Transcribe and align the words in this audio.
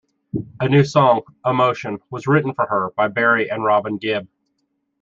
A 0.59 0.67
new 0.67 0.83
song, 0.83 1.21
"Emotion", 1.45 1.99
was 2.09 2.25
written 2.25 2.55
for 2.55 2.65
her 2.65 2.89
by 2.97 3.07
Barry 3.07 3.51
and 3.51 3.63
Robin 3.63 3.97
Gibb. 3.99 4.27